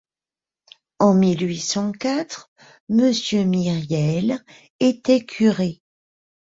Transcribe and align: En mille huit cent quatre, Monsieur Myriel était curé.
En 0.97 1.13
mille 1.13 1.45
huit 1.47 1.59
cent 1.59 1.91
quatre, 1.91 2.49
Monsieur 2.89 3.43
Myriel 3.43 4.43
était 4.79 5.23
curé. 5.23 5.83